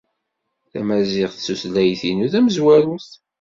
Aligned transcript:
Tamaziɣt 0.71 1.37
d 1.39 1.43
tutlayt-inu 1.45 2.27
tamezwarut. 2.33 3.09